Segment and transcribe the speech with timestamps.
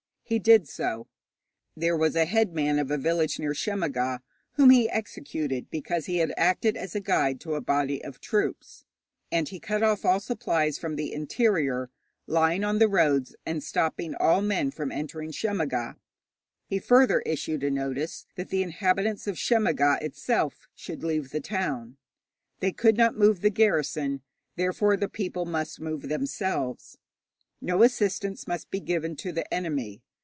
[0.23, 1.07] He did so.
[1.75, 4.21] There was a head man of a village near Shemmaga
[4.53, 8.85] whom he executed because he had acted as guide to a body of troops,
[9.29, 11.89] and he cut off all supplies from the interior,
[12.27, 15.97] lying on the roads, and stopping all men from entering Shemmaga.
[16.65, 21.97] He further issued a notice that the inhabitants of Shemmaga itself should leave the town.
[22.61, 24.21] They could not move the garrison,
[24.55, 26.97] therefore the people must move themselves.
[27.59, 30.01] No assistance must be given to the enemy.